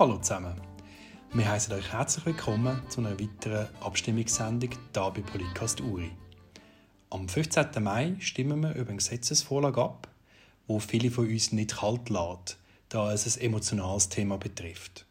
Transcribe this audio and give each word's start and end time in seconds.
Hallo 0.00 0.16
zusammen. 0.16 0.58
Wir 1.34 1.46
heißen 1.46 1.74
euch 1.74 1.92
herzlich 1.92 2.24
willkommen 2.24 2.80
zu 2.88 3.02
einer 3.02 3.20
weiteren 3.20 3.68
Abstimmungssendung 3.82 4.70
hier 4.70 5.10
bei 5.10 5.20
Podcast 5.20 5.82
Uri. 5.82 6.10
Am 7.10 7.28
15. 7.28 7.66
Mai 7.82 8.16
stimmen 8.18 8.62
wir 8.62 8.74
über 8.76 8.88
eine 8.88 8.96
Gesetzesvorlage 8.96 9.82
ab, 9.82 10.08
wo 10.66 10.78
viele 10.78 11.10
von 11.10 11.28
uns 11.28 11.52
nicht 11.52 11.76
kalt 11.76 12.08
lässt, 12.08 12.56
da 12.88 13.12
es 13.12 13.36
ein 13.36 13.42
emotionales 13.42 14.08
Thema 14.08 14.38
betrifft. 14.38 15.04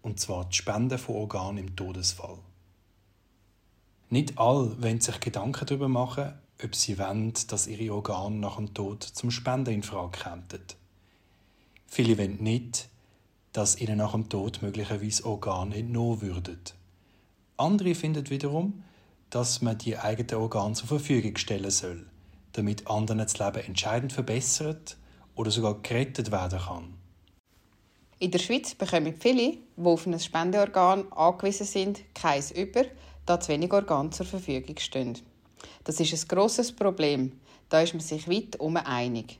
Und 0.00 0.20
zwar 0.20 0.44
die 0.44 0.54
Spende 0.54 0.96
von 0.96 1.16
Organen 1.16 1.58
im 1.58 1.74
Todesfall. 1.74 2.38
Nicht 4.10 4.38
alle 4.38 4.80
wollen 4.80 5.00
sich 5.00 5.18
Gedanken 5.18 5.66
darüber 5.66 5.88
machen, 5.88 6.34
ob 6.62 6.72
sie 6.76 7.00
wollen, 7.00 7.32
dass 7.48 7.66
ihre 7.66 7.92
Organe 7.92 8.36
nach 8.36 8.58
dem 8.58 8.72
Tod 8.72 9.02
zum 9.02 9.32
Spenden 9.32 9.74
in 9.74 9.82
Frage 9.82 10.20
kämen. 10.20 10.44
Viele 11.88 12.16
wollen 12.16 12.40
nicht, 12.40 12.88
dass 13.56 13.80
ihnen 13.80 13.96
nach 13.96 14.12
dem 14.12 14.28
Tod 14.28 14.60
möglicherweise 14.60 15.24
Organe 15.24 15.76
entnommen 15.76 16.20
würden. 16.20 16.60
Andere 17.56 17.94
finden 17.94 18.28
wiederum, 18.28 18.84
dass 19.30 19.62
man 19.62 19.78
die 19.78 19.96
eigenen 19.96 20.42
Organe 20.42 20.74
zur 20.74 20.88
Verfügung 20.88 21.38
stellen 21.38 21.70
soll, 21.70 22.04
damit 22.52 22.86
anderen 22.86 23.18
das 23.20 23.38
Leben 23.38 23.64
entscheidend 23.64 24.12
verbessert 24.12 24.98
oder 25.34 25.50
sogar 25.50 25.80
gerettet 25.80 26.30
werden 26.30 26.58
kann. 26.58 26.94
In 28.18 28.30
der 28.30 28.40
Schweiz 28.40 28.74
bekommen 28.74 29.14
viele, 29.18 29.52
die 29.52 29.82
auf 29.82 30.06
ein 30.06 30.20
Spendeorgan 30.20 31.10
angewiesen 31.12 31.66
sind, 31.66 32.14
keins 32.14 32.50
über, 32.50 32.84
da 33.24 33.40
zu 33.40 33.52
wenig 33.52 33.72
Organe 33.72 34.10
zur 34.10 34.26
Verfügung 34.26 34.76
stehen. 34.76 35.18
Das 35.84 35.98
ist 35.98 36.12
ein 36.12 36.28
grosses 36.28 36.72
Problem. 36.72 37.32
Da 37.70 37.80
ist 37.80 37.94
man 37.94 38.00
sich 38.00 38.28
weit 38.28 38.60
um 38.60 38.76
einig. 38.76 39.38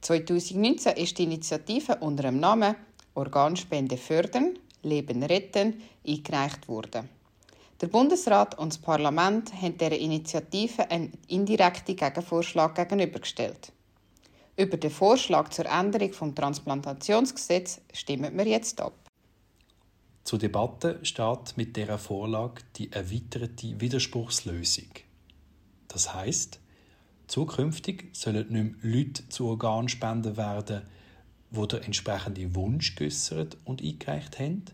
2019 0.00 0.96
ist 0.96 1.18
die 1.18 1.24
Initiative 1.24 1.96
unter 1.96 2.22
dem 2.22 2.40
Namen 2.40 2.76
Organspende 3.16 3.96
fördern, 3.96 4.58
Leben 4.82 5.22
retten 5.22 5.82
eingereicht 6.06 6.68
worden. 6.68 7.08
Der 7.80 7.88
Bundesrat 7.88 8.58
und 8.58 8.72
das 8.72 8.78
Parlament 8.78 9.52
haben 9.60 9.76
dieser 9.76 9.98
Initiative 9.98 10.90
einen 10.90 11.12
indirekten 11.28 11.96
Gegenvorschlag 11.96 12.74
gegenübergestellt. 12.74 13.72
Über 14.56 14.76
den 14.76 14.90
Vorschlag 14.90 15.50
zur 15.50 15.66
Änderung 15.66 16.10
des 16.10 16.34
Transplantationsgesetzes 16.34 17.82
stimmen 17.92 18.36
wir 18.36 18.46
jetzt 18.46 18.80
ab. 18.80 18.94
Zur 20.24 20.38
Debatte 20.38 20.98
steht 21.02 21.56
mit 21.56 21.76
dieser 21.76 21.98
Vorlage 21.98 22.62
die 22.76 22.90
erweiterte 22.90 23.78
Widerspruchslösung. 23.80 24.88
Das 25.88 26.14
heißt, 26.14 26.60
Zukünftig 27.26 28.10
sollen 28.12 28.48
nicht 28.52 28.82
mehr 28.82 28.92
Leute 28.92 29.28
zu 29.28 29.46
Organspenden 29.46 30.36
werden, 30.36 30.82
die 31.56 31.68
der 31.68 31.84
entsprechende 31.84 32.54
Wunsch 32.54 32.94
geäußert 32.94 33.56
und 33.64 33.82
eingereicht 33.82 34.38
haben. 34.38 34.64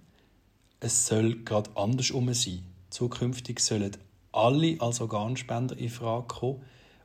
Es 0.81 1.07
soll 1.07 1.37
gerade 1.45 1.71
andersrum 1.77 2.33
sein. 2.35 2.65
Zukünftig 2.91 3.61
sollen 3.61 3.97
alle 4.33 4.81
als 4.81 5.01
Organspender 5.01 5.77
in 5.79 5.91
Frage 5.91 6.27
kommen, 6.27 6.63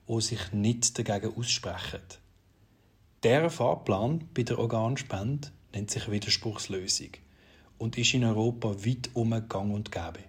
die 0.08 0.22
sich 0.22 0.52
nicht 0.52 0.98
dagegen 0.98 1.36
aussprechen. 1.36 2.02
Der 3.24 3.50
Fahrplan 3.50 4.28
bei 4.34 4.44
der 4.44 4.60
Organspende 4.60 5.50
nennt 5.74 5.92
sich 5.92 6.10
Widerspruchslösung 6.10 7.10
und 7.78 7.98
ist 7.98 8.14
in 8.14 8.24
Europa 8.24 8.86
weit 8.86 9.10
um 9.14 9.30
gang 9.48 9.74
und 9.74 9.92
gäbe. 9.92 10.24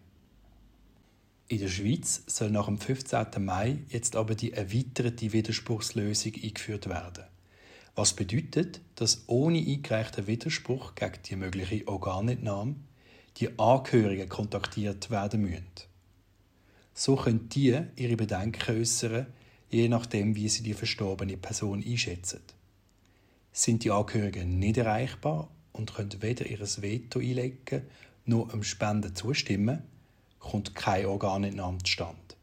In 1.49 1.61
der 1.61 1.69
Schweiz 1.69 2.25
soll 2.27 2.51
nach 2.51 2.67
dem 2.67 2.79
15. 2.79 3.27
Mai 3.39 3.79
jetzt 3.89 4.17
aber 4.17 4.35
die 4.35 4.53
erweiterte 4.53 5.33
Widerspruchslösung 5.33 6.35
eingeführt 6.35 6.89
werden. 6.89 7.25
Was 7.99 8.13
bedeutet, 8.13 8.81
dass 8.95 9.25
ohne 9.27 9.59
eingereichten 9.59 10.29
Widerspruch 10.29 10.95
gegen 10.95 11.19
die 11.25 11.35
mögliche 11.35 11.89
Organentnahme 11.89 12.77
die 13.39 13.59
Angehörigen 13.59 14.29
kontaktiert 14.29 15.11
werden 15.11 15.41
müssen. 15.41 15.67
So 16.95 17.17
können 17.17 17.49
die 17.49 17.77
ihre 17.97 18.15
Bedenken 18.15 18.79
äußern, 18.79 19.27
je 19.69 19.89
nachdem, 19.89 20.37
wie 20.37 20.49
sie 20.49 20.63
die 20.63 20.75
verstorbene 20.75 21.37
Person 21.37 21.83
einschätzen. 21.85 22.39
Sind 23.51 23.83
die 23.83 23.91
Angehörigen 23.91 24.61
nicht 24.61 24.77
erreichbar 24.77 25.49
und 25.73 25.93
können 25.93 26.23
weder 26.23 26.47
ihr 26.47 26.61
Veto 26.61 27.19
einlegen 27.19 27.83
noch 28.27 28.53
am 28.53 28.63
Spenden 28.63 29.17
zustimmen, 29.17 29.83
kommt 30.39 30.77
keine 30.77 31.09
Organentnahme 31.09 31.79
zustande. 31.79 32.37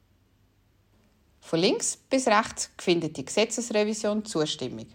Von 1.39 1.59
links 1.61 1.97
bis 2.09 2.27
rechts 2.27 2.71
findet 2.77 3.15
die 3.15 3.23
Gesetzesrevision 3.23 4.25
Zustimmung. 4.25 4.87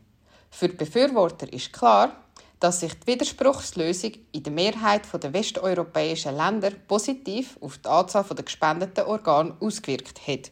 Für 0.51 0.69
die 0.69 0.77
Befürworter 0.77 1.51
ist 1.53 1.73
klar, 1.73 2.15
dass 2.59 2.81
sich 2.81 2.93
die 2.95 3.07
Widerspruchslösung 3.07 4.13
in 4.33 4.43
der 4.43 4.53
Mehrheit 4.53 5.03
der 5.13 5.33
westeuropäischen 5.33 6.37
Länder 6.37 6.71
positiv 6.71 7.57
auf 7.61 7.79
die 7.79 7.89
Anzahl 7.89 8.25
der 8.25 8.45
gespendeten 8.45 9.07
Organe 9.07 9.57
ausgewirkt 9.61 10.27
hat. 10.27 10.51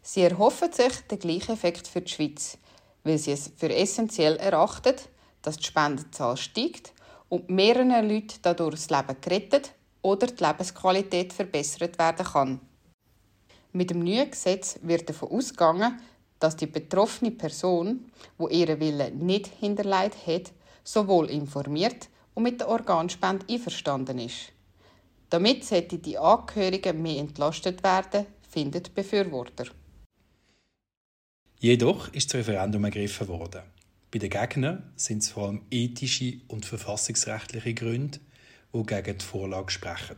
Sie 0.00 0.22
erhoffen 0.22 0.72
sich 0.72 1.06
den 1.10 1.18
gleichen 1.18 1.52
Effekt 1.52 1.86
für 1.86 2.00
die 2.00 2.10
Schweiz, 2.10 2.56
weil 3.04 3.18
sie 3.18 3.32
es 3.32 3.52
für 3.54 3.74
essentiell 3.74 4.36
erachten, 4.36 4.94
dass 5.42 5.58
die 5.58 5.64
Spendenzahl 5.64 6.36
steigt 6.38 6.92
und 7.28 7.50
mehreren 7.50 7.90
Leuten 7.90 8.38
dadurch 8.40 8.86
das 8.86 8.90
Leben 8.90 9.20
gerettet 9.20 9.74
oder 10.00 10.28
die 10.28 10.42
Lebensqualität 10.42 11.34
verbessert 11.34 11.98
werden 11.98 12.26
kann. 12.26 12.60
Mit 13.72 13.90
dem 13.90 14.02
neuen 14.02 14.30
Gesetz 14.30 14.78
wird 14.80 15.08
davon 15.10 15.30
ausgegangen, 15.30 16.00
dass 16.38 16.56
die 16.56 16.66
betroffene 16.66 17.30
Person, 17.30 18.10
wo 18.36 18.48
ihre 18.48 18.80
Wille 18.80 19.10
nicht 19.10 19.46
hinterlegt 19.46 20.26
hat, 20.26 20.52
sowohl 20.84 21.30
informiert 21.30 22.08
und 22.34 22.44
mit 22.44 22.60
der 22.60 22.68
Organspende 22.68 23.46
einverstanden 23.48 24.18
ist. 24.18 24.52
Damit 25.30 25.64
sollten 25.64 26.00
die 26.00 26.16
Angehörigen 26.16 27.02
mehr 27.02 27.18
entlastet 27.18 27.82
werden, 27.82 28.26
findet 28.48 28.94
Befürworter. 28.94 29.66
Jedoch 31.60 32.12
ist 32.14 32.32
das 32.32 32.40
Referendum 32.40 32.84
ergriffen 32.84 33.28
worden. 33.28 33.62
Bei 34.10 34.18
den 34.18 34.30
Gegnern 34.30 34.92
sind 34.96 35.22
es 35.22 35.30
vor 35.30 35.48
allem 35.48 35.62
ethische 35.70 36.40
und 36.48 36.64
verfassungsrechtliche 36.64 37.74
Gründe, 37.74 38.20
die 38.72 38.82
gegen 38.84 39.18
die 39.18 39.24
Vorlage 39.24 39.70
sprechen. 39.70 40.16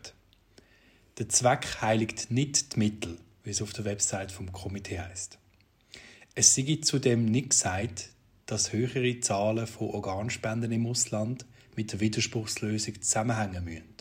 Der 1.18 1.28
Zweck 1.28 1.80
heiligt 1.80 2.30
nicht 2.30 2.76
die 2.76 2.78
Mittel, 2.78 3.18
wie 3.42 3.50
es 3.50 3.62
auf 3.62 3.72
der 3.72 3.84
Website 3.84 4.30
vom 4.30 4.52
Komitee 4.52 5.00
heißt. 5.00 5.39
Es 6.34 6.54
sei 6.54 6.78
zudem 6.82 7.24
nicht 7.24 7.50
gesagt, 7.50 8.10
dass 8.46 8.72
höhere 8.72 9.20
Zahlen 9.20 9.66
von 9.66 9.90
Organspenden 9.90 10.70
im 10.72 10.86
Ausland 10.86 11.44
mit 11.76 11.92
der 11.92 12.00
Widerspruchslösung 12.00 13.02
zusammenhängen 13.02 13.64
müssen. 13.64 13.94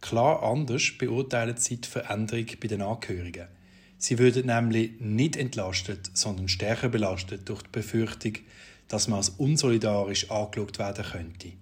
Klar 0.00 0.42
anders 0.42 0.82
beurteilen 0.98 1.56
sie 1.58 1.80
die 1.80 1.88
Veränderung 1.88 2.46
bei 2.60 2.68
den 2.68 2.82
Angehörigen. 2.82 3.48
Sie 3.98 4.18
würden 4.18 4.46
nämlich 4.46 5.00
nicht 5.00 5.36
entlastet, 5.36 6.10
sondern 6.14 6.48
stärker 6.48 6.88
belastet 6.88 7.48
durch 7.48 7.62
die 7.62 7.70
Befürchtung, 7.70 8.38
dass 8.88 9.06
man 9.06 9.18
als 9.18 9.28
unsolidarisch 9.28 10.30
angeschaut 10.30 10.78
werden 10.78 11.04
könnte. 11.04 11.52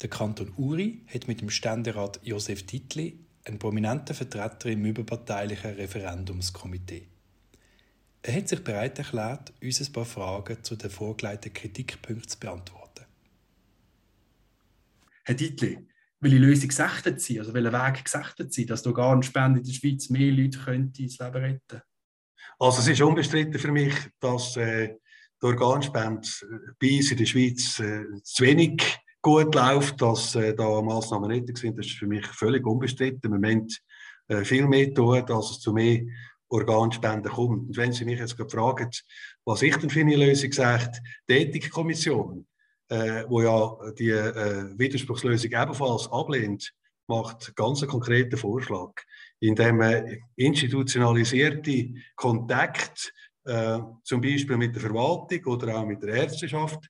Der 0.00 0.08
Kanton 0.08 0.52
Uri 0.56 1.02
hat 1.12 1.28
mit 1.28 1.40
dem 1.40 1.50
Ständerat 1.50 2.18
Josef 2.22 2.64
Titli 2.64 3.18
einen 3.44 3.58
prominenten 3.58 4.16
Vertreter 4.16 4.70
im 4.70 4.86
überparteilichen 4.86 5.74
Referendumskomitee. 5.74 7.08
Er 8.26 8.36
hat 8.36 8.48
sich 8.48 8.64
bereit 8.64 8.98
erklärt, 8.98 9.52
uns 9.62 9.82
ein 9.82 9.92
paar 9.92 10.06
Fragen 10.06 10.56
zu 10.64 10.76
den 10.76 10.88
vorgelegten 10.88 11.52
Kritikpunkten 11.52 12.26
zu 12.26 12.40
beantworten. 12.40 13.04
Herr 15.24 15.36
Titli, 15.36 15.86
welche 16.20 16.38
Lösung 16.38 16.68
gesagt 16.68 17.20
Sie, 17.20 17.38
also 17.38 17.52
welcher 17.52 17.72
Weg 17.72 18.02
gesagt 18.02 18.42
Sie, 18.48 18.64
dass 18.64 18.82
die 18.82 18.88
Organspende 18.88 19.60
in 19.60 19.66
der 19.66 19.72
Schweiz 19.74 20.08
mehr 20.08 20.32
Leute 20.32 20.58
könnte 20.58 21.02
ins 21.02 21.18
Leben 21.18 21.36
retten 21.36 21.82
Also 22.58 22.80
es 22.80 22.88
ist 22.88 23.02
unbestritten 23.02 23.58
für 23.58 23.72
mich, 23.72 23.94
dass 24.20 24.56
äh, 24.56 24.94
die 25.42 25.46
Organspende 25.46 26.26
bei 26.80 26.96
uns 26.96 27.10
in 27.10 27.18
der 27.18 27.26
Schweiz 27.26 27.78
äh, 27.80 28.06
zu 28.22 28.42
wenig 28.42 28.82
gut 29.20 29.54
läuft, 29.54 30.00
dass 30.00 30.34
äh, 30.34 30.54
da 30.54 30.80
Massnahmen 30.80 31.28
nötig 31.28 31.58
sind, 31.58 31.78
das 31.78 31.84
ist 31.84 31.98
für 31.98 32.06
mich 32.06 32.26
völlig 32.28 32.66
unbestritten. 32.66 33.30
Wir 33.30 33.38
müssen 33.38 33.68
äh, 34.28 34.44
viel 34.44 34.66
mehr 34.66 34.94
tun, 34.94 35.26
dass 35.26 35.50
es 35.50 35.60
zu 35.60 35.74
mehr 35.74 36.00
Organspenden 36.54 37.32
kommt. 37.32 37.68
Und 37.68 37.76
wenn 37.76 37.92
Sie 37.92 38.04
mich 38.04 38.18
jetzt 38.18 38.36
fragen, 38.50 38.90
was 39.44 39.62
ich 39.62 39.76
denn 39.76 39.90
für 39.90 40.00
eine 40.00 40.16
Lösung 40.16 40.52
sagt, 40.52 41.00
die 41.28 41.34
Ethikkommission, 41.34 42.46
äh, 42.88 43.24
wo 43.28 43.42
ja 43.42 43.76
die 43.98 44.10
äh, 44.10 44.78
Widerspruchslösung 44.78 45.50
ebenfalls 45.50 46.10
ablehnt, 46.10 46.72
macht 47.06 47.54
ganz 47.56 47.82
einen 47.82 47.90
konkreten 47.90 48.36
Vorschlag, 48.36 48.92
indem 49.40 49.78
man 49.78 50.18
institutionalisierte 50.36 51.94
Kontakte, 52.16 53.10
äh, 53.44 53.78
zum 54.04 54.20
Beispiel 54.20 54.56
mit 54.56 54.74
der 54.74 54.82
Verwaltung 54.82 55.44
oder 55.44 55.78
auch 55.78 55.86
mit 55.86 56.02
der 56.02 56.14
Ärzteschaft, 56.14 56.88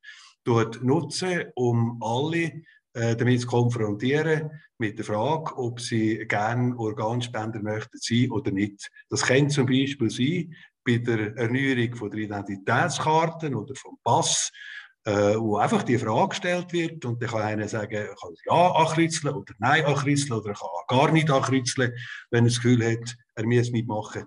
nutzen, 0.83 1.45
um 1.55 1.99
alle 2.03 2.63
äh, 2.95 3.15
damit 3.17 3.43
zu 3.43 3.47
konfrontieren 3.47 4.51
mit 4.79 4.99
der 4.99 5.05
Frage, 5.05 5.57
ob 5.57 5.81
sie 5.81 6.27
gerne 6.27 6.77
Organspender 6.77 7.63
möchten 7.63 7.99
sein 7.99 8.31
oder 8.31 8.51
nicht. 8.51 8.91
Das 9.11 9.23
kann 9.23 9.51
zum 9.51 9.67
Beispiel 9.67 10.11
sein 10.11 10.55
bei 10.85 10.99
der 10.99 11.37
Erneuerung 11.37 11.95
von 11.95 12.11
der 12.11 12.21
Identitätskarten 12.21 13.55
oder 13.55 13.75
vom 13.75 13.99
Pass 14.03 14.51
äh, 15.07 15.37
wo 15.37 15.57
einfach 15.57 15.83
die 15.83 15.99
Frage 15.99 16.31
gestellt 16.31 16.73
wird 16.73 17.05
und 17.05 17.23
dann 17.23 17.29
kann 17.29 17.43
einer 17.43 17.69
sagen, 17.69 18.09
ich 18.11 18.21
kann 18.21 18.35
ja 18.47 18.73
ankritzeln 18.73 19.35
oder 19.35 19.53
nein 19.59 19.85
ankritzeln 19.85 20.41
oder 20.41 20.55
kann 20.55 20.69
gar 20.89 21.13
nicht 21.13 21.31
ankritzeln, 21.31 21.93
wenn 22.31 22.45
er 22.45 22.49
das 22.49 22.57
Gefühl 22.57 22.85
hat, 22.91 23.15
er 23.35 23.47
muss 23.47 23.71
mitmachen. 23.71 24.25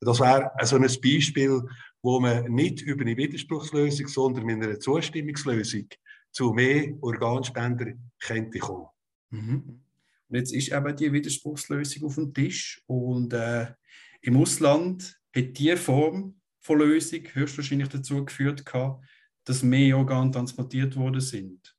Das 0.00 0.20
wäre 0.20 0.50
so 0.64 0.76
ein 0.76 0.82
Beispiel, 0.82 1.62
wo 2.02 2.20
man 2.20 2.44
nicht 2.52 2.82
über 2.82 3.02
eine 3.02 3.16
Widerspruchslösung, 3.16 4.06
sondern 4.06 4.44
mit 4.44 4.62
einer 4.62 4.78
Zustimmungslösung 4.78 5.88
zu 6.30 6.52
mehr 6.52 6.92
Organspender 7.00 7.92
könnte 8.20 8.58
kommen. 8.58 8.88
Mhm. 9.30 9.82
Und 10.28 10.36
jetzt 10.36 10.52
ist 10.52 10.72
eben 10.72 10.96
die 10.96 11.12
Widerspruchslösung 11.12 12.04
auf 12.04 12.14
dem 12.16 12.34
Tisch 12.34 12.82
und 12.86 13.32
äh, 13.32 13.68
im 14.20 14.36
Ausland 14.36 15.18
hat 15.34 15.56
diese 15.56 15.76
Form 15.76 16.40
von 16.60 16.78
Lösung 16.78 17.22
höchstwahrscheinlich 17.32 17.88
dazu 17.88 18.24
geführt, 18.24 18.64
dass 19.44 19.62
mehr 19.62 19.96
Organe 19.96 20.30
transportiert 20.30 20.96
worden 20.96 21.20
sind. 21.20 21.74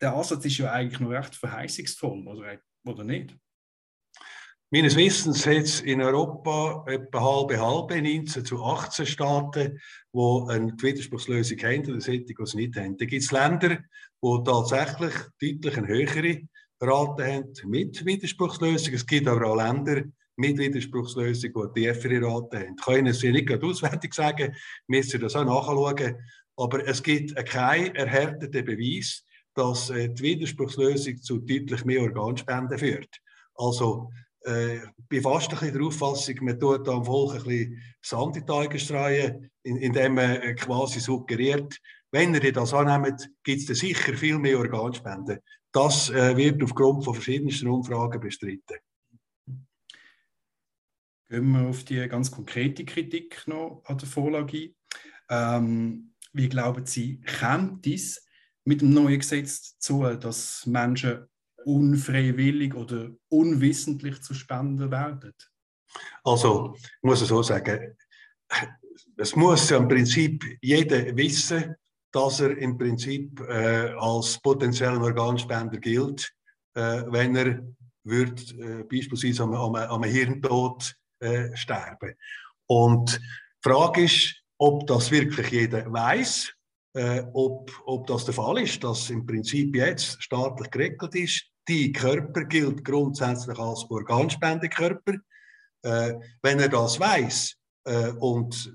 Der 0.00 0.14
Ansatz 0.14 0.44
ist 0.46 0.58
ja 0.58 0.72
eigentlich 0.72 1.00
noch 1.00 1.10
recht 1.10 1.34
verheißungsvoll, 1.34 2.26
oder, 2.26 2.58
oder 2.84 3.04
nicht? 3.04 3.36
Meines 4.72 4.94
Wissens 4.94 5.44
hat 5.48 5.64
es 5.64 5.80
in 5.80 6.00
Europa 6.00 6.84
etwa 6.86 7.20
halbe 7.20 7.58
halbe, 7.58 8.00
19 8.00 8.44
zu 8.44 8.62
18 8.62 9.04
Staaten, 9.04 9.80
die 10.12 10.44
eine 10.48 10.72
Widerspruchslösung 10.80 11.58
haben 11.58 11.92
und 11.92 12.00
solche, 12.00 12.24
die 12.24 12.36
es 12.40 12.54
nicht 12.54 12.76
haben. 12.76 12.96
Da 12.96 13.04
gibt 13.04 13.24
es 13.24 13.32
Länder, 13.32 13.78
die 14.22 14.44
tatsächlich 14.44 15.12
deutlich 15.40 15.76
eine 15.76 15.88
höhere 15.88 16.42
Rate 16.80 17.26
haben 17.26 17.52
mit 17.66 18.06
Widerspruchslösung. 18.06 18.94
Es 18.94 19.04
gibt 19.04 19.26
aber 19.26 19.44
auch 19.44 19.56
Länder 19.56 20.04
mit 20.36 20.56
Widerspruchslösung, 20.56 21.50
die 21.74 21.80
tiefere 21.80 22.22
Rate 22.22 22.60
haben. 22.60 22.76
Kann 22.76 23.06
es 23.08 23.24
nicht 23.24 23.48
gerade 23.48 23.66
auswendig 23.66 24.14
sagen, 24.14 24.54
müssen 24.86 25.20
das 25.20 25.34
auch 25.34 25.44
nachschauen. 25.44 26.14
Aber 26.54 26.86
es 26.86 27.02
gibt 27.02 27.34
keinen 27.46 27.96
erhärteten 27.96 28.64
Beweis, 28.64 29.24
dass 29.52 29.90
äh, 29.90 30.10
die 30.10 30.22
Widerspruchslösung 30.22 31.16
zu 31.16 31.38
deutlich 31.38 31.84
mehr 31.84 32.02
Organspenden 32.02 32.78
führt. 32.78 33.20
Also 33.56 34.10
äh, 34.42 34.80
bin 35.08 35.22
fast 35.22 35.62
ein 35.62 35.72
der 35.72 35.82
Auffassung, 35.82 36.36
man 36.40 36.58
tut 36.58 36.88
am 36.88 37.04
Volk 37.04 37.34
ein 37.34 37.42
bisschen 37.42 37.82
Sand 38.00 38.36
in 38.36 38.46
die 38.46 38.52
Augen 38.52 39.50
indem 39.62 40.14
man 40.14 40.36
äh, 40.36 40.54
quasi 40.54 41.00
suggeriert, 41.00 41.80
wenn 42.10 42.34
ihr 42.34 42.52
das 42.52 42.74
annehmt, 42.74 43.30
gibt 43.44 43.68
es 43.70 43.78
sicher 43.78 44.16
viel 44.16 44.38
mehr 44.38 44.58
Organspenden. 44.58 45.38
Das 45.72 46.10
äh, 46.10 46.36
wird 46.36 46.62
aufgrund 46.62 47.04
von 47.04 47.14
verschiedensten 47.14 47.68
Umfragen 47.68 48.20
bestritten. 48.20 48.78
Gehen 51.28 51.52
wir 51.52 51.68
auf 51.68 51.84
die 51.84 52.08
ganz 52.08 52.30
konkrete 52.30 52.84
Kritik 52.84 53.46
noch 53.46 53.82
an 53.84 53.98
der 53.98 54.08
Vorlage 54.08 54.56
ein. 54.58 54.74
Ähm, 55.28 56.14
wie 56.32 56.48
glauben 56.48 56.86
Sie, 56.86 57.20
kommt 57.20 57.86
es 57.86 58.26
mit 58.64 58.80
dem 58.80 58.92
neuen 58.92 59.20
Gesetz 59.20 59.78
zu, 59.78 60.02
dass 60.02 60.66
Menschen 60.66 61.26
unfreiwillig 61.64 62.74
oder 62.74 63.10
unwissentlich 63.28 64.20
zu 64.22 64.34
Spenden 64.34 64.90
werden? 64.90 65.32
Also, 66.24 66.74
ich 66.76 67.02
muss 67.02 67.20
es 67.20 67.28
so 67.28 67.42
sagen, 67.42 67.96
es 69.16 69.36
muss 69.36 69.70
ja 69.70 69.78
im 69.78 69.88
Prinzip 69.88 70.44
jeder 70.60 71.16
wissen, 71.16 71.74
dass 72.12 72.40
er 72.40 72.56
im 72.58 72.76
Prinzip 72.76 73.40
äh, 73.40 73.92
als 73.98 74.40
potenzieller 74.40 75.00
Organspender 75.00 75.78
gilt, 75.78 76.32
äh, 76.74 77.02
wenn 77.06 77.36
er 77.36 77.62
wird, 78.04 78.52
äh, 78.58 78.84
beispielsweise 78.84 79.44
am, 79.44 79.54
am, 79.54 79.74
am 79.76 80.04
Hirntod 80.04 80.94
äh, 81.20 81.54
sterben. 81.56 82.14
Und 82.66 83.16
die 83.18 83.68
Frage 83.68 84.04
ist, 84.04 84.42
ob 84.58 84.86
das 84.86 85.10
wirklich 85.10 85.50
jeder 85.50 85.90
weiß, 85.92 86.52
äh, 86.94 87.22
ob, 87.32 87.70
ob 87.84 88.06
das 88.06 88.24
der 88.24 88.34
Fall 88.34 88.58
ist, 88.58 88.82
dass 88.82 89.10
im 89.10 89.26
Prinzip 89.26 89.76
jetzt 89.76 90.22
staatlich 90.22 90.70
geregelt 90.70 91.14
ist. 91.14 91.49
Die 91.68 91.92
Körper 91.92 92.44
gilt 92.44 92.84
grundsätzlich 92.84 93.58
als 93.58 93.88
Organspendekörper. 93.90 95.14
Äh, 95.82 96.14
wenn 96.42 96.60
er 96.60 96.68
das 96.68 97.00
weiß 97.00 97.56
äh, 97.84 98.10
und 98.18 98.72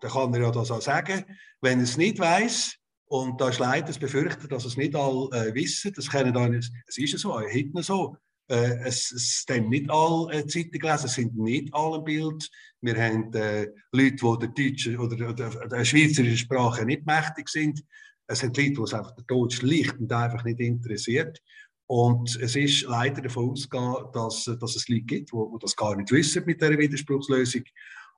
dann 0.00 0.10
kann 0.10 0.34
er 0.34 0.42
ja 0.42 0.50
das 0.50 0.70
auch 0.70 0.80
sagen. 0.80 1.24
Wenn 1.60 1.78
er 1.78 1.84
es 1.84 1.96
nicht 1.96 2.18
weiß 2.18 2.76
und 3.06 3.40
da 3.40 3.48
ist 3.48 3.58
leider 3.58 3.88
das 3.88 3.98
Befürchten, 3.98 4.48
dass 4.48 4.64
es 4.64 4.76
nicht 4.76 4.94
alle 4.94 5.28
äh, 5.32 5.54
wissen, 5.54 5.92
das 5.94 6.08
können 6.08 6.32
dann, 6.32 6.54
es 6.54 6.70
ist 6.96 7.12
ja 7.12 7.18
so, 7.18 7.38
heute 7.38 7.82
so, 7.82 8.16
äh, 8.48 8.78
es, 8.84 9.12
es 9.12 9.44
haben 9.50 9.68
nicht 9.68 9.90
alle 9.90 10.32
äh, 10.32 10.46
Zeitungen 10.46 10.80
gelesen, 10.80 11.06
es 11.06 11.14
sind 11.14 11.36
nicht 11.36 11.74
alle 11.74 11.98
im 11.98 12.04
Bild. 12.04 12.48
Wir 12.80 12.96
haben 12.96 13.32
äh, 13.34 13.66
Leute, 13.92 14.16
die 14.16 14.38
der 14.38 14.70
deutschen 14.70 14.98
oder 14.98 15.34
der, 15.34 15.50
der 15.68 15.84
schweizerischen 15.84 16.38
Sprache 16.38 16.84
nicht 16.86 17.04
mächtig 17.04 17.48
sind. 17.48 17.84
Es 18.26 18.40
sind 18.40 18.56
Leute, 18.56 18.72
die 18.72 18.82
es 18.82 18.94
einfach 18.94 19.14
der 19.16 19.24
Deutsch 19.24 19.62
liegt 19.62 19.98
und 19.98 20.12
einfach 20.12 20.44
nicht 20.44 20.60
interessiert. 20.60 21.42
Und 21.88 22.36
es 22.36 22.54
ist 22.54 22.82
leider 22.82 23.22
davon 23.22 23.50
ausgegangen, 23.50 23.96
dass, 24.12 24.44
dass 24.44 24.76
es 24.76 24.88
Leute 24.88 25.02
gibt, 25.02 25.32
die, 25.32 25.36
das 25.60 25.74
gar 25.74 25.96
nicht 25.96 26.12
wissen 26.12 26.44
mit 26.44 26.60
dieser 26.60 26.78
Widerspruchslösung. 26.78 27.62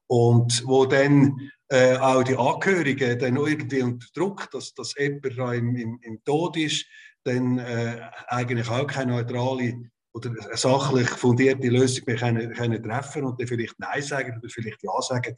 Und 0.08 0.67
wo 0.67 0.87
dann 0.87 1.50
äh, 1.69 1.96
auch 1.96 2.25
die 2.25 2.37
Angehörigen 2.37 3.17
dann 3.17 3.37
irgendwie 3.37 3.82
unter 3.82 4.08
Druck, 4.12 4.50
dass, 4.50 4.75
dass 4.75 4.96
jemand 4.99 5.38
im, 5.55 5.76
im, 5.76 6.00
im 6.02 6.25
Tod 6.25 6.56
ist, 6.56 6.84
dann 7.22 7.58
äh, 7.58 8.00
eigentlich 8.26 8.69
auch 8.69 8.88
keine 8.88 9.12
neutrale 9.12 9.88
oder 10.12 10.31
eine 10.31 10.56
sachlich 10.56 11.08
fundierte 11.08 11.69
Lösung 11.69 12.02
mehr 12.08 12.17
können, 12.17 12.52
können 12.52 12.82
treffen 12.82 13.25
und 13.25 13.38
dann 13.38 13.46
vielleicht 13.46 13.78
Nein 13.78 14.02
sagen 14.02 14.37
oder 14.37 14.49
vielleicht 14.49 14.82
Ja 14.82 15.00
sagen. 15.00 15.37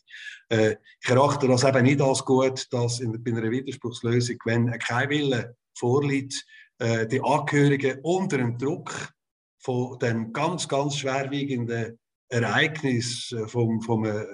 Äh, 0.49 0.76
ich 1.02 1.11
erachte 1.11 1.49
das 1.49 1.64
eben 1.64 1.82
nicht 1.82 2.00
als 2.00 2.25
gut, 2.25 2.67
dass 2.73 3.00
in, 3.00 3.23
bei 3.23 3.32
einer 3.32 3.50
Widerspruchslösung, 3.50 4.37
wenn 4.46 4.70
kein 4.79 5.11
Wille 5.11 5.55
vorliegt, 5.75 6.46
äh, 6.82 7.06
die 7.06 7.23
Angehörigen 7.23 8.00
unter 8.02 8.38
dem 8.38 8.58
Druck 8.58 9.12
von 9.58 9.99
dem 10.00 10.32
ganz, 10.32 10.67
ganz 10.67 10.96
schwerwiegenden 10.96 11.96
Ereignis 12.29 13.31
äh, 13.31 13.46
vom, 13.46 13.81
vom 13.81 14.05
äh, 14.05 14.25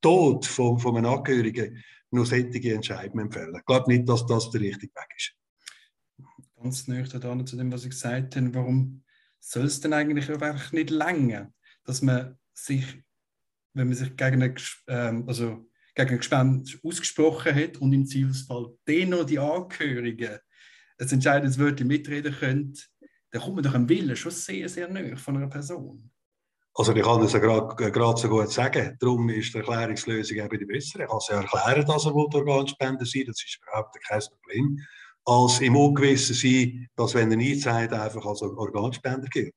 Tod 0.00 0.46
von, 0.46 0.78
von 0.78 0.96
einem 0.96 1.12
Angehörigen 1.12 1.84
nur 2.10 2.24
solche 2.24 2.72
Entscheidungen 2.72 3.26
empfehlen. 3.26 3.54
Ich 3.54 3.66
glaube 3.66 3.92
nicht, 3.92 4.08
dass 4.08 4.24
das 4.24 4.48
der 4.50 4.62
richtige 4.62 4.94
Weg 4.94 5.14
ist. 5.16 5.34
Ganz 6.56 6.88
nüchtern 6.88 7.46
zu 7.46 7.56
dem, 7.56 7.70
was 7.70 7.84
ich 7.84 7.90
gesagt 7.90 8.36
habe. 8.36 8.54
Warum 8.54 9.04
soll 9.38 9.66
es 9.66 9.80
denn 9.80 9.92
eigentlich 9.92 10.30
einfach 10.30 10.72
nicht 10.72 10.88
länger, 10.88 11.52
dass 11.84 12.00
man 12.00 12.38
sich, 12.54 13.02
wenn 13.74 13.88
man 13.88 13.96
sich 13.96 14.16
gegen 14.16 14.42
ein, 14.42 14.54
ähm, 14.86 15.24
also 15.28 15.68
gegen 15.94 16.10
ein 16.10 16.18
Gespend 16.18 16.80
ausgesprochen 16.82 17.54
hat 17.54 17.76
und 17.76 17.92
im 17.92 18.06
Zielsfall 18.06 18.72
dennoch 18.86 19.26
die 19.26 19.38
Angehörigen 19.38 20.38
ein 20.98 21.08
entscheidendes 21.08 21.58
Wörtchen 21.58 21.86
mitreden 21.86 22.34
können, 22.34 22.74
dann 23.30 23.42
kommt 23.42 23.56
man 23.56 23.64
doch 23.64 23.74
am 23.74 23.88
Willen 23.88 24.16
schon 24.16 24.32
sehr, 24.32 24.68
sehr 24.68 24.88
nahe 24.88 25.16
von 25.16 25.36
einer 25.36 25.48
Person. 25.48 26.10
Also 26.74 26.94
ich 26.94 27.02
kann 27.02 27.20
das 27.20 27.32
ja 27.32 27.40
gerade 27.40 28.20
so 28.20 28.28
gut 28.28 28.50
sagen. 28.50 28.96
Darum 29.00 29.28
ist 29.30 29.52
die 29.52 29.58
Erklärungslösung 29.58 30.38
eben 30.38 30.58
die 30.58 30.64
bessere. 30.64 31.02
Ich 31.02 31.08
kann 31.08 31.18
es 31.18 31.28
ja 31.28 31.40
erklären, 31.40 31.84
dass 31.84 32.06
er 32.06 32.14
Organspender 32.14 33.04
sein 33.04 33.24
Das 33.26 33.42
ist 33.42 33.58
überhaupt 33.60 33.96
kein 34.06 34.20
Problem 34.20 34.78
als 35.24 35.60
im 35.60 35.76
Ungewissen 35.76 36.34
sein, 36.34 36.88
dass 36.96 37.14
wenn 37.14 37.30
er 37.30 37.36
nichts 37.36 37.64
sagt, 37.64 37.92
einfach 37.92 38.24
als 38.24 38.42
Organspender 38.42 39.28
gilt. 39.28 39.54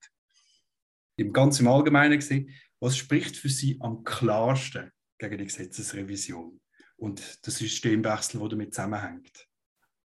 Im 1.16 1.32
ganz 1.32 1.60
im 1.60 1.68
Allgemeinen 1.68 2.20
gesehen, 2.20 2.50
was 2.80 2.98
spricht 2.98 3.38
für 3.38 3.50
Sie 3.50 3.78
am 3.80 4.04
klarsten 4.04 4.92
gegen 5.18 5.38
die 5.38 5.46
Gesetzesrevision 5.46 6.60
und 6.98 7.46
das 7.46 7.58
Systemwechsel, 7.58 8.40
der 8.40 8.50
damit 8.50 8.74
zusammenhängt? 8.74 9.48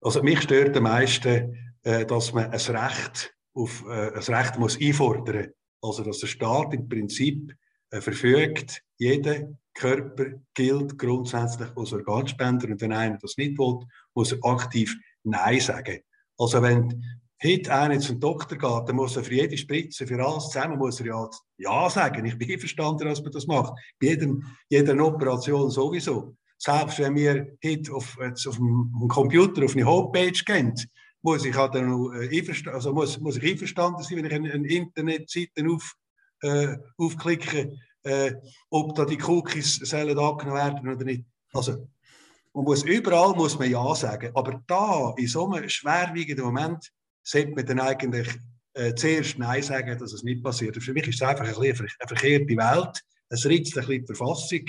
Also 0.05 0.23
mich 0.23 0.43
stört 0.43 0.77
am 0.77 0.83
meisten, 0.83 1.57
äh, 1.83 2.05
dass 2.05 2.35
man 2.35 2.51
ein 2.51 2.61
Recht, 2.61 3.35
auf, 3.55 3.85
äh, 3.89 4.13
ein 4.13 4.35
Recht 4.35 4.59
muss 4.59 4.79
einfordern 4.79 5.47
muss. 5.47 5.99
Also 5.99 6.05
dass 6.05 6.19
der 6.19 6.27
Staat 6.27 6.75
im 6.75 6.87
Prinzip 6.91 7.57
äh, 7.91 8.03
verfügt, 8.03 8.83
jeder 8.99 9.49
Körper 9.73 10.27
gilt 10.53 10.99
grundsätzlich 10.99 11.69
als 11.75 11.95
Organspender 11.95 12.69
und 12.69 12.83
wenn 12.83 12.93
einer 12.93 13.17
das 13.17 13.39
nicht 13.39 13.59
will, 13.59 13.81
muss 14.15 14.33
er 14.33 14.39
aktiv 14.43 14.95
Nein 15.23 15.61
sagen. 15.61 16.01
Also 16.37 16.61
wenn 16.61 17.03
heute 17.43 17.75
einer 17.75 17.99
zum 17.99 18.21
Doktor 18.21 18.59
geht, 18.59 18.89
dann 18.89 18.97
muss 18.97 19.17
er 19.17 19.25
für 19.25 19.35
jede 19.35 19.57
Spritze, 19.57 20.07
für 20.07 20.23
alles 20.23 20.51
zusammen, 20.51 20.77
muss 20.77 21.01
er 21.01 21.07
ja 21.07 21.31
Ja 21.57 21.89
sagen. 21.89 22.27
Ich 22.27 22.37
bin 22.37 22.59
verstanden, 22.59 23.09
dass 23.09 23.23
man 23.23 23.33
das 23.33 23.47
macht. 23.47 23.73
Bei 23.99 24.09
jedem, 24.09 24.45
jeder 24.69 25.03
Operation 25.03 25.71
sowieso. 25.71 26.37
Selbst 26.59 26.99
wenn 26.99 27.15
wir 27.15 27.57
heute 27.65 27.93
auf, 27.93 28.17
jetzt 28.21 28.47
auf 28.47 28.57
dem 28.57 29.09
Computer 29.09 29.65
auf 29.65 29.75
eine 29.75 29.85
Homepage 29.85 30.33
gehen, 30.33 30.75
muss 31.23 31.45
ich 31.45 31.57
halt 31.57 31.75
dann 31.75 31.91
äh, 32.15 32.71
also 32.71 32.93
muss, 32.93 33.19
muss 33.19 33.37
ich 33.37 33.51
einverstanden 33.51 34.03
sein, 34.03 34.19
wenn 34.19 34.27
ich 34.27 34.33
eine, 34.33 34.53
eine 34.53 34.69
Internetseite 34.69 35.65
auf, 35.71 35.95
äh, 36.43 36.77
aufklicke, 36.99 37.77
äh, 38.03 38.33
ob 38.71 38.95
da 38.95 39.05
die 39.05 39.23
Cookies 39.23 39.77
sollen 39.77 40.19
angenommen 40.19 40.57
werden 40.57 40.89
oder 40.89 41.05
nicht. 41.05 41.25
Also 41.53 41.89
man 42.53 42.65
muss 42.65 42.85
überall 42.85 43.35
muss 43.35 43.59
man 43.59 43.71
Ja 43.71 43.95
sagen. 43.95 44.31
Aber 44.35 44.63
da, 44.67 45.15
in 45.17 45.27
so 45.27 45.51
einem 45.51 45.69
schwerwiegenden 45.69 46.45
Moment, 46.45 46.93
sollte 47.23 47.53
man 47.53 47.67
dann 47.67 47.81
eigentlich 47.81 48.29
äh, 48.75 48.95
zuerst 48.95 49.39
Nein 49.39 49.63
sagen, 49.63 49.99
dass 49.99 50.13
es 50.13 50.23
nicht 50.23 50.43
passiert. 50.43 50.77
Für 50.77 50.93
mich 50.93 51.09
ist 51.09 51.21
es 51.21 51.23
einfach 51.23 51.47
ein 51.47 51.55
eine 51.55 51.89
verkehrte 52.07 52.57
Welt. 52.57 53.01
Es 53.29 53.47
ritzt 53.47 53.77
ein 53.77 53.87
bisschen 53.87 54.05
die 54.07 54.15
Verfassung. 54.15 54.65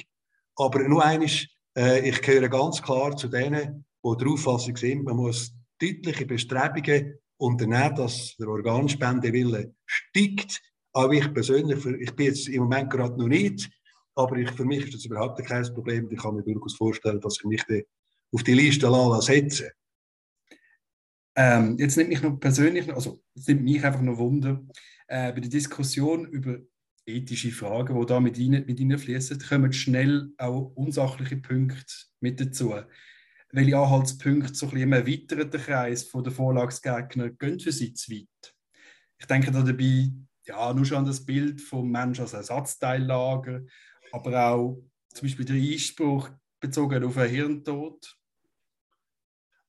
Aber 0.55 0.87
nur 0.87 1.03
eines, 1.03 1.47
äh, 1.77 2.07
ich 2.07 2.21
gehöre 2.21 2.49
ganz 2.49 2.81
klar 2.81 3.15
zu 3.15 3.27
denen, 3.27 3.85
die 4.03 4.17
der 4.17 4.27
Auffassung 4.27 4.77
sind, 4.77 5.03
man 5.03 5.17
muss 5.17 5.53
deutliche 5.79 6.25
Bestrebungen 6.25 7.19
unternehmen, 7.37 7.95
dass 7.95 8.35
der 8.37 8.47
Organspendewille 8.47 9.73
steigt. 9.85 10.61
Auch 10.93 11.11
ich 11.11 11.33
persönlich, 11.33 11.85
ich 11.85 12.15
bin 12.15 12.27
jetzt 12.27 12.47
im 12.47 12.63
Moment 12.63 12.89
gerade 12.89 13.17
noch 13.17 13.27
nicht, 13.27 13.69
aber 14.15 14.37
ich, 14.37 14.49
für 14.51 14.63
mich 14.63 14.85
ist 14.85 14.93
das 14.93 15.05
überhaupt 15.05 15.43
kein 15.43 15.63
Problem. 15.73 16.09
Ich 16.09 16.19
kann 16.19 16.35
mir 16.35 16.43
durchaus 16.43 16.75
vorstellen, 16.75 17.19
dass 17.19 17.37
ich 17.37 17.45
mich 17.45 17.63
auf 18.31 18.43
die 18.43 18.53
Liste 18.53 18.89
setze. 19.21 19.71
Ähm, 21.37 21.75
jetzt 21.77 21.97
nimmt 21.97 22.09
mich 22.09 22.21
noch 22.21 22.39
persönlich, 22.39 22.93
also 22.93 23.19
es 23.35 23.47
nimmt 23.47 23.63
mich 23.63 23.83
einfach 23.83 24.01
noch 24.01 24.17
Wunder, 24.17 24.63
äh, 25.07 25.33
bei 25.33 25.41
der 25.41 25.49
Diskussion 25.49 26.25
über 26.27 26.59
ethische 27.05 27.51
Fragen, 27.51 27.99
die 27.99 28.05
da 28.05 28.19
mit 28.19 28.37
Ihnen, 28.37 28.65
mit 28.65 28.79
Ihnen 28.79 28.97
fließen, 28.97 29.39
kommen 29.39 29.73
schnell 29.73 30.31
auch 30.37 30.71
unsachliche 30.75 31.37
Punkte 31.37 31.93
mit 32.19 32.39
dazu. 32.39 32.73
Welche 33.51 33.77
Anhaltspunkte 33.77 34.53
so 34.53 34.65
ein 34.65 34.71
bisschen 34.71 34.83
im 34.83 34.93
erweiterten 34.93 35.61
Kreis 35.61 36.11
der 36.11 36.31
Vorlagsgegner 36.31 37.29
gehen 37.29 37.59
für 37.59 37.71
Sie 37.71 37.93
zu 37.93 38.11
weit? 38.11 38.55
Ich 39.17 39.27
denke 39.27 39.51
da 39.51 39.61
dabei 39.61 40.11
ja, 40.45 40.73
nur 40.73 40.85
schon 40.85 40.97
an 40.97 41.05
das 41.05 41.25
Bild 41.25 41.61
vom 41.61 41.89
Menschen 41.89 42.21
als 42.21 42.33
Ersatzteillager, 42.33 43.61
aber 44.11 44.51
auch 44.51 44.83
zum 45.13 45.27
Beispiel 45.27 45.45
der 45.45 45.55
Einspruch 45.55 46.29
bezogen 46.59 47.03
auf 47.03 47.17
einen 47.17 47.31
Hirntod 47.31 48.15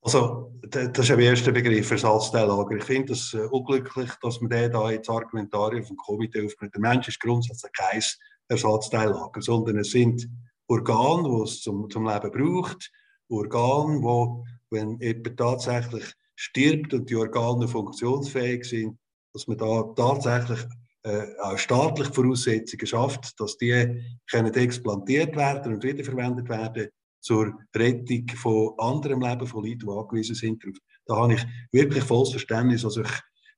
also, 0.07 0.53
das 0.69 0.99
ist 0.99 1.09
der 1.09 1.19
erste 1.19 1.51
Begriff, 1.51 1.91
Ersatzteillager. 1.91 2.77
Ich 2.77 2.83
finde 2.85 3.11
es 3.11 3.33
äh, 3.33 3.39
unglücklich, 3.39 4.09
dass 4.21 4.39
man 4.39 4.49
den 4.49 4.71
da 4.71 4.89
jetzt 4.89 5.09
Argumentarien 5.09 5.83
vom 5.83 5.97
Komitee 5.97 6.45
aufnimmt. 6.45 6.73
Der 6.73 6.81
Mensch 6.81 7.09
ist 7.09 7.19
grundsätzlich 7.19 7.73
kein 7.73 8.01
Ersatzteillager, 8.47 9.41
sondern 9.41 9.79
es 9.79 9.91
sind 9.91 10.25
Organe, 10.67 11.27
die 11.27 11.43
es 11.43 11.61
zum, 11.61 11.89
zum 11.89 12.07
Leben 12.07 12.31
braucht. 12.31 12.89
Organe, 13.27 14.01
wo, 14.01 14.45
wenn 14.69 14.97
jemand 14.99 15.37
tatsächlich 15.37 16.13
stirbt 16.35 16.93
und 16.93 17.09
die 17.09 17.15
Organe 17.15 17.67
funktionsfähig 17.67 18.63
sind, 18.63 18.97
dass 19.33 19.45
man 19.47 19.57
da 19.57 19.83
tatsächlich 19.93 20.59
äh, 21.03 21.25
auch 21.41 21.57
staatliche 21.57 22.13
Voraussetzungen 22.13 22.87
schafft, 22.87 23.37
dass 23.41 23.57
die 23.57 24.21
können 24.29 24.53
explantiert 24.53 25.35
werden 25.35 25.73
und 25.73 25.83
wiederverwendet 25.83 26.47
werden 26.47 26.87
zur 27.19 27.53
Rettung 27.75 28.27
von 28.35 28.73
anderem 28.77 29.21
Leben 29.21 29.47
von 29.47 29.63
Leuten, 29.63 29.79
die 29.79 29.91
angewiesen 29.91 30.35
sind. 30.35 30.63
Da 31.05 31.15
habe 31.15 31.33
ich 31.33 31.45
wirklich 31.71 32.03
volles 32.03 32.31
Verständnis. 32.31 32.85
Also 32.85 33.01
ich 33.01 33.11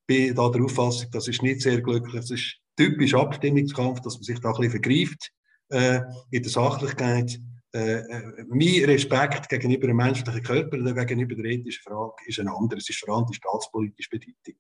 bin 0.06 0.36
da 0.36 0.50
der 0.50 0.64
Auffassung, 0.64 1.10
das 1.12 1.28
ist 1.28 1.44
nicht 1.44 1.62
sehr 1.62 1.82
glücklich. 1.82 2.16
Das 2.16 2.32
ist 2.32 2.58
typisch 2.76 3.14
Abstimmungskampf, 3.14 4.02
dass 4.02 4.16
man 4.16 4.24
sich 4.24 4.40
da 4.40 4.50
ein 4.50 4.56
bisschen 4.56 4.72
vergreift 4.72 5.32
äh, 5.70 6.02
in 6.32 6.44
der 6.44 6.52
Sachlichkeit. 6.52 7.40
Äh, 7.72 8.00
äh, 8.00 8.46
mein 8.48 8.86
Respekt 8.86 9.48
gegenüber 9.48 9.88
einem 9.88 9.98
menschlichen 9.98 10.42
Körper 10.42 10.78
oder 10.78 10.94
gegenüber 10.94 11.36
der 11.36 11.46
ethischen 11.46 11.84
Frage 11.84 12.14
ist 12.26 12.40
ein 12.40 12.48
anderer. 12.48 12.80
Es 12.80 12.90
ist 12.90 13.00
vor 13.00 13.16
allem 13.16 13.28
die 13.28 13.36
staatspolitische 13.36 14.10
Bedeutung. 14.10 14.56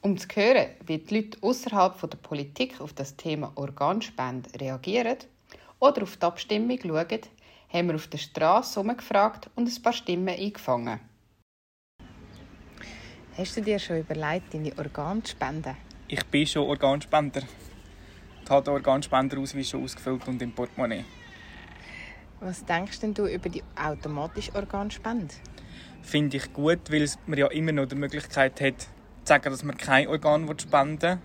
Um 0.00 0.16
zu 0.16 0.26
hören, 0.34 0.70
wie 0.86 0.96
die 0.96 1.14
Leute 1.14 1.38
außerhalb 1.42 2.00
der 2.00 2.16
Politik 2.16 2.80
auf 2.80 2.94
das 2.94 3.16
Thema 3.16 3.52
Organspende 3.56 4.48
reagieren, 4.58 5.18
oder 5.80 6.02
auf 6.02 6.16
die 6.16 6.26
Abstimmung 6.26 6.78
schauen, 6.80 7.20
haben 7.72 7.88
wir 7.88 7.94
auf 7.94 8.06
der 8.06 8.18
Straße 8.18 8.80
herumgefragt 8.80 9.50
und 9.56 9.68
ein 9.68 9.82
paar 9.82 9.92
Stimmen 9.92 10.28
eingefangen. 10.28 11.00
Hast 13.36 13.56
du 13.56 13.62
dir 13.62 13.78
schon 13.78 14.00
überlegt, 14.00 14.52
deine 14.52 14.76
Organe 14.76 15.22
zu 15.22 15.32
spenden? 15.32 15.76
Ich 16.08 16.24
bin 16.26 16.46
schon 16.46 16.68
Organspender. 16.68 17.42
Ich 18.44 18.50
habe 18.50 18.64
den 18.64 18.74
Organspenderausweis 18.74 19.70
schon 19.70 19.84
ausgefüllt 19.84 20.26
und 20.28 20.42
im 20.42 20.52
Portemonnaie. 20.52 21.04
Was 22.40 22.64
denkst 22.64 23.00
denn 23.00 23.14
du 23.14 23.26
über 23.26 23.48
die 23.48 23.62
automatische 23.76 24.54
Organspende? 24.54 25.34
Finde 26.02 26.38
ich 26.38 26.52
gut, 26.52 26.90
weil 26.90 27.08
man 27.26 27.38
ja 27.38 27.46
immer 27.48 27.72
noch 27.72 27.86
die 27.86 27.94
Möglichkeit 27.94 28.60
hat, 28.60 28.80
zu 28.80 28.88
sagen, 29.24 29.50
dass 29.50 29.62
man 29.62 29.76
kein 29.76 30.08
Organ 30.08 30.52
spenden 30.58 31.02
will. 31.02 31.18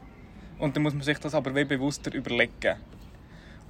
Und 0.60 0.76
dann 0.76 0.84
muss 0.84 0.94
man 0.94 1.04
sich 1.04 1.18
das 1.18 1.34
aber 1.34 1.52
bewusster 1.52 2.14
überlegen. 2.14 2.76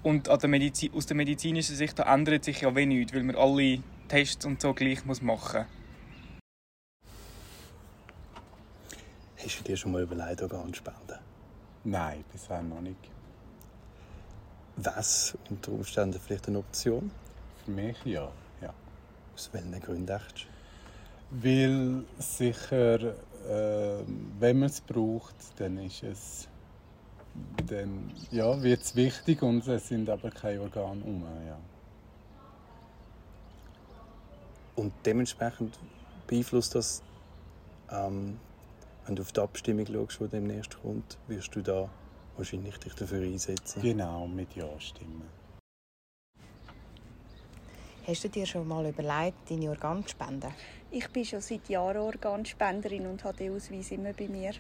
Und 0.06 0.28
der 0.28 0.50
Medizin, 0.50 0.94
aus 0.94 1.08
der 1.08 1.18
medizinischen 1.18 1.76
Sicht 1.76 1.98
da 1.98 2.14
ändert 2.14 2.44
sich 2.44 2.62
ja 2.62 2.76
wenig, 2.76 3.12
weil 3.12 3.24
man 3.24 3.36
alle 3.36 3.82
Tests 4.08 4.46
und 4.46 4.62
so 4.62 4.72
gleich 4.72 5.04
muss 5.04 5.20
machen 5.20 5.66
Hast 9.36 9.60
du 9.60 9.64
dir 9.64 9.76
schon 9.76 9.94
mal 9.94 10.04
überlegt, 10.04 10.44
Organspenden? 10.44 11.18
Nein, 11.86 12.24
bisher 12.32 12.62
noch 12.62 12.82
nicht. 12.82 13.00
Was 14.76 15.36
unter 15.50 15.72
Umständen 15.72 16.20
vielleicht 16.20 16.50
eine 16.50 16.60
Option? 16.60 17.10
Für 17.64 17.72
mich 17.72 17.98
ja. 18.06 18.32
ja. 18.62 18.74
Aus 19.34 19.50
welchen 19.54 19.82
Gründen 19.82 20.06
denkst 20.06 20.46
du? 21.32 21.48
Weil 21.48 22.04
sicher, 22.20 23.02
äh, 23.02 24.04
wenn 24.40 24.60
man 24.60 24.70
es 24.70 24.82
braucht, 24.82 25.36
dann 25.56 25.80
ist 25.80 26.04
es 26.04 26.48
dann 27.68 28.12
ja, 28.32 28.62
wird 28.62 28.82
es 28.82 28.96
wichtig 28.96 29.42
und 29.42 29.68
es 29.68 29.88
sind 29.88 30.10
aber 30.10 30.30
keine 30.30 30.62
Organe 30.62 31.04
um. 31.04 31.24
Ja. 31.48 31.58
Und 34.76 34.94
dementsprechend 35.06 35.78
beeinflusst 36.28 36.76
das, 36.76 37.02
ähm, 37.92 38.40
wenn 39.06 39.16
du 39.16 39.22
auf 39.22 39.32
die 39.32 39.40
Abstimmung 39.40 39.86
schaust, 39.88 40.20
die 40.20 40.28
demnächst 40.28 40.82
kommt, 40.82 41.18
wirst 41.28 41.56
du 41.56 41.62
da 41.62 41.90
wahrscheinlich 42.38 42.78
dich 42.78 42.94
dafür 42.94 43.22
einsetzen. 43.22 43.82
Genau, 43.82 44.28
mit 44.28 44.56
Ja 44.56 44.68
stimmen. 44.80 45.24
Hast 48.08 48.24
du 48.24 48.30
dir 48.30 48.46
schon 48.46 48.68
mal 48.68 48.86
überlegt, 48.86 49.50
deine 49.50 49.70
Organe 49.70 50.04
zu 50.06 50.12
spenden? 50.12 50.54
Ich 50.92 51.10
bin 51.10 51.26
schon 51.26 51.42
seit 51.42 51.68
Jahren 51.70 51.98
Organspenderin 51.98 53.08
und 53.08 53.24
habe 53.24 53.38
den 53.38 53.56
Ausweis 53.56 53.90
immer 53.92 54.14
bei 54.14 54.28
mir. 54.28 54.54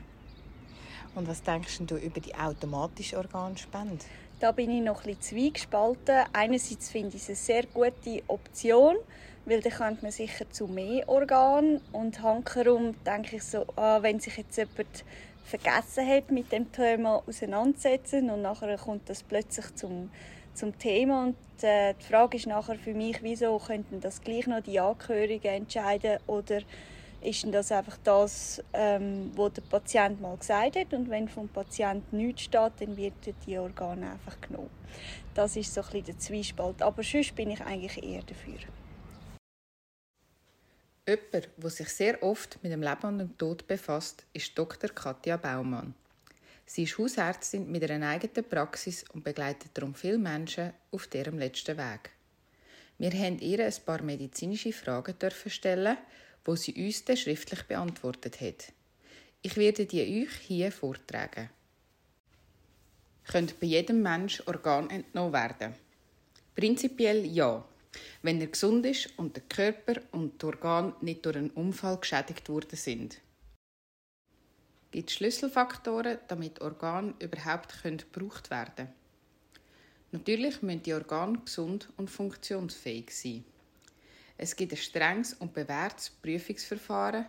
Und 1.15 1.27
was 1.27 1.41
denkst 1.41 1.79
du 1.87 1.95
über 1.95 2.19
die 2.19 2.35
automatische 2.35 3.17
Organspende? 3.17 4.03
Da 4.39 4.51
bin 4.51 4.69
ich 4.69 4.83
noch 4.83 5.03
bisschen 5.03 5.21
zweigespalten. 5.21 6.25
Einerseits 6.33 6.89
finde 6.91 7.15
ich 7.15 7.23
es 7.23 7.29
eine 7.29 7.35
sehr 7.35 7.63
gute 7.67 8.21
Option, 8.27 8.97
weil 9.45 9.61
dann 9.61 9.71
könnte 9.71 10.03
man 10.03 10.11
sicher 10.11 10.49
zu 10.51 10.67
mehr 10.67 11.07
Organen 11.07 11.79
und 11.93 12.21
hankerum 12.21 12.95
denke 13.05 13.37
ich 13.37 13.43
so, 13.43 13.65
ah, 13.77 14.01
wenn 14.01 14.19
sich 14.19 14.35
jetzt 14.35 14.57
jemand 14.57 15.05
vergessen 15.45 16.07
hat 16.07 16.31
mit 16.31 16.51
dem 16.51 16.71
Thema 16.71 17.23
auseinandersetzen 17.25 18.29
und 18.29 18.41
nachher 18.41 18.77
kommt 18.77 19.09
das 19.09 19.23
plötzlich 19.23 19.73
zum, 19.75 20.09
zum 20.53 20.77
Thema 20.79 21.25
und 21.25 21.63
äh, 21.63 21.93
die 21.93 22.03
Frage 22.03 22.37
ist 22.37 22.47
nachher 22.47 22.75
für 22.75 22.93
mich, 22.93 23.21
wieso 23.21 23.57
könnten 23.59 24.01
das 24.01 24.21
gleich 24.21 24.47
noch 24.47 24.61
die 24.61 24.79
Angehörigen 24.79 25.53
entscheiden 25.53 26.17
oder 26.27 26.61
ist 27.25 27.45
das 27.51 27.71
einfach 27.71 27.97
das, 28.03 28.63
ähm, 28.73 29.31
was 29.35 29.53
der 29.53 29.63
Patient 29.63 30.21
mal 30.21 30.37
gesagt 30.37 30.75
hat. 30.75 30.93
Und 30.93 31.09
wenn 31.09 31.27
vom 31.27 31.49
Patienten 31.49 32.17
nichts 32.17 32.43
steht, 32.43 32.73
dann 32.79 32.95
wird 32.95 33.13
die 33.45 33.57
Organe 33.57 34.11
einfach 34.11 34.39
genommen. 34.41 34.69
Das 35.33 35.55
ist 35.55 35.73
so 35.73 35.81
ein 35.81 35.87
bisschen 35.87 36.05
der 36.05 36.19
Zwiespalt. 36.19 36.81
Aber 36.81 37.03
sonst 37.03 37.35
bin 37.35 37.51
ich 37.51 37.61
eigentlich 37.61 38.03
eher 38.03 38.23
dafür. 38.23 38.59
Jemand, 41.07 41.49
der 41.57 41.69
sich 41.69 41.89
sehr 41.89 42.23
oft 42.23 42.57
mit 42.63 42.71
dem 42.71 42.81
Leben 42.81 43.07
und 43.07 43.19
dem 43.19 43.37
Tod 43.37 43.67
befasst, 43.67 44.25
ist 44.33 44.57
Dr. 44.57 44.89
Katja 44.89 45.37
Baumann. 45.37 45.93
Sie 46.65 46.83
ist 46.83 46.97
Hausärztin 46.97 47.71
mit 47.71 47.89
einer 47.89 48.09
eigenen 48.09 48.49
Praxis 48.49 49.05
und 49.13 49.23
begleitet 49.23 49.69
darum 49.75 49.93
viele 49.93 50.17
Menschen 50.17 50.73
auf 50.91 51.07
ihrem 51.13 51.37
letzten 51.37 51.77
Weg. 51.77 52.09
Wir 52.97 53.11
haben 53.11 53.37
ihr 53.39 53.63
ein 53.63 53.73
paar 53.85 54.01
medizinische 54.01 54.73
Fragen 54.73 55.15
stellen 55.47 55.97
wo 56.45 56.55
sie 56.55 56.73
uns 56.73 57.03
dann 57.03 57.17
schriftlich 57.17 57.63
beantwortet 57.63 58.39
hat. 58.39 58.71
Ich 59.41 59.57
werde 59.57 59.85
die 59.85 60.23
euch 60.23 60.33
hier 60.47 60.71
vortragen. 60.71 61.49
Könnte 63.27 63.55
bei 63.59 63.67
jedem 63.67 64.01
Mensch 64.01 64.41
Organ 64.45 64.89
entnommen 64.89 65.33
werden? 65.33 65.73
Prinzipiell 66.55 67.25
ja, 67.25 67.67
wenn 68.21 68.39
er 68.39 68.47
gesund 68.47 68.85
ist 68.85 69.09
und 69.17 69.35
der 69.35 69.43
Körper 69.43 70.01
und 70.11 70.41
die 70.41 70.45
Organe 70.45 70.93
nicht 71.01 71.25
durch 71.25 71.35
einen 71.35 71.49
Unfall 71.49 71.97
geschädigt 71.97 72.47
worden 72.49 72.77
sind. 72.77 73.19
Gibt 74.91 75.11
Schlüsselfaktoren, 75.11 76.19
damit 76.27 76.61
Organe 76.61 77.15
überhaupt 77.19 77.73
gebraucht 77.83 78.49
werden 78.49 78.75
können? 78.75 78.93
Natürlich 80.11 80.61
müssen 80.61 80.83
die 80.83 80.93
Organe 80.93 81.39
gesund 81.39 81.89
und 81.97 82.09
funktionsfähig 82.09 83.13
sein. 83.13 83.43
Es 84.37 84.55
gibt 84.55 84.73
ein 84.73 84.77
strenges 84.77 85.33
und 85.33 85.53
bewährtes 85.53 86.09
Prüfungsverfahren, 86.09 87.25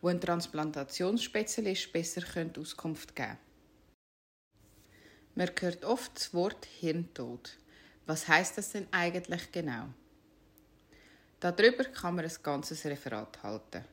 wo 0.00 0.08
ein 0.08 0.20
Transplantationsspezialist 0.20 1.92
besser 1.92 2.22
Auskunft 2.58 3.14
geben 3.16 3.28
könnte. 3.28 3.50
Man 5.34 5.50
hört 5.60 5.84
oft 5.84 6.16
das 6.16 6.34
Wort 6.34 6.66
Hirntod. 6.66 7.56
Was 8.06 8.28
heißt 8.28 8.58
das 8.58 8.72
denn 8.72 8.88
eigentlich 8.90 9.52
genau? 9.52 9.88
Darüber 11.38 11.84
kann 11.84 12.16
man 12.16 12.24
ein 12.26 12.42
ganzes 12.42 12.84
Referat 12.84 13.42
halten. 13.42 13.84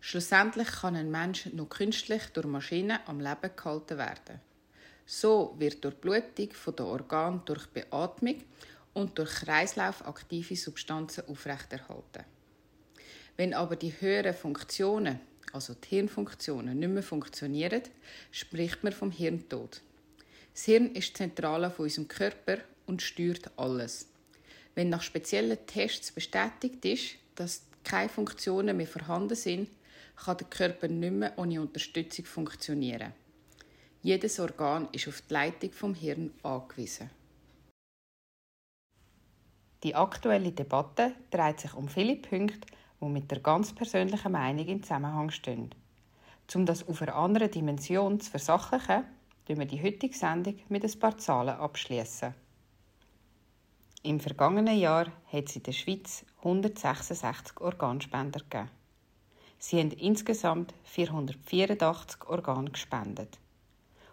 Schlussendlich 0.00 0.68
kann 0.68 0.96
ein 0.96 1.10
Mensch 1.10 1.46
nur 1.46 1.68
künstlich 1.68 2.26
durch 2.32 2.46
Maschinen 2.46 2.98
am 3.06 3.20
Leben 3.20 3.50
gehalten 3.56 3.98
werden. 3.98 4.40
So 5.06 5.54
wird 5.58 5.84
durch 5.84 5.96
Blutung 5.96 6.50
der 6.76 6.86
Organe 6.86 7.42
durch 7.44 7.66
Beatmung 7.66 8.42
und 8.94 9.18
durch 9.18 9.30
Kreislauf 9.30 10.06
aktive 10.06 10.56
Substanzen 10.56 11.28
aufrechterhalten. 11.28 12.24
Wenn 13.36 13.52
aber 13.52 13.76
die 13.76 13.92
höheren 14.00 14.34
Funktionen, 14.34 15.20
also 15.52 15.74
die 15.74 15.88
Hirnfunktionen, 15.88 16.78
nicht 16.78 16.88
mehr 16.88 17.02
funktionieren, 17.02 17.82
spricht 18.30 18.82
man 18.82 18.92
vom 18.92 19.10
Hirntod. 19.10 19.82
Das 20.52 20.64
Hirn 20.64 20.92
ist 20.92 21.10
die 21.10 21.14
Zentrale 21.14 21.70
von 21.70 21.84
unserem 21.84 22.08
Körper 22.08 22.58
und 22.86 23.02
steuert 23.02 23.50
alles. 23.56 24.06
Wenn 24.74 24.88
nach 24.88 25.02
speziellen 25.02 25.58
Tests 25.66 26.12
bestätigt 26.12 26.84
ist, 26.84 27.16
dass 27.34 27.62
keine 27.82 28.08
Funktionen 28.08 28.76
mehr 28.76 28.86
vorhanden 28.86 29.36
sind, 29.36 29.68
kann 30.16 30.36
der 30.36 30.46
Körper 30.46 30.88
nicht 30.88 31.12
mehr 31.12 31.32
ohne 31.36 31.60
Unterstützung 31.60 32.24
funktionieren. 32.24 33.12
Jedes 34.02 34.38
Organ 34.38 34.88
ist 34.92 35.08
auf 35.08 35.22
die 35.22 35.32
Leitung 35.32 35.72
vom 35.72 35.94
Hirn 35.94 36.32
angewiesen. 36.42 37.10
Die 39.84 39.94
aktuelle 39.94 40.50
Debatte 40.50 41.12
dreht 41.30 41.60
sich 41.60 41.74
um 41.74 41.88
viele 41.88 42.16
Punkte, 42.16 42.66
die 43.02 43.04
mit 43.06 43.30
der 43.30 43.40
ganz 43.40 43.74
persönlichen 43.74 44.32
Meinung 44.32 44.66
im 44.66 44.82
Zusammenhang 44.82 45.30
stehen. 45.30 45.74
Um 46.54 46.64
das 46.64 46.88
auf 46.88 47.02
einer 47.02 47.16
anderen 47.16 47.50
Dimension 47.50 48.18
zu 48.18 48.30
versachlichen, 48.30 49.04
tun 49.44 49.58
wir 49.58 49.66
die 49.66 49.82
heutige 49.82 50.16
Sendung 50.16 50.58
mit 50.70 50.84
ein 50.84 50.98
paar 50.98 51.18
Zahlen 51.18 51.56
abschließen. 51.56 52.34
Im 54.04 54.20
vergangenen 54.20 54.78
Jahr 54.78 55.08
hat 55.30 55.50
es 55.50 55.56
in 55.56 55.64
der 55.64 55.72
Schweiz 55.72 56.24
166 56.38 57.60
Organspender 57.60 58.40
gegeben. 58.40 58.70
Sie 59.58 59.78
haben 59.78 59.90
insgesamt 59.90 60.72
484 60.84 62.26
Organe 62.26 62.70
gespendet. 62.70 63.38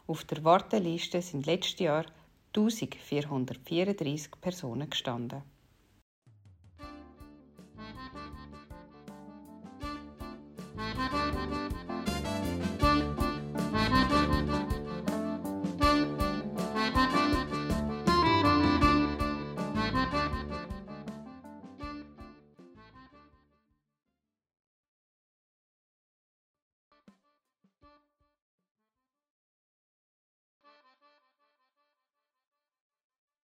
Auf 0.05 0.25
der 0.25 0.43
Warteliste 0.43 1.21
sind 1.21 1.45
letztes 1.45 1.79
Jahr 1.79 2.05
1434 2.53 4.31
Personen 4.41 4.89
gestanden. 4.89 5.43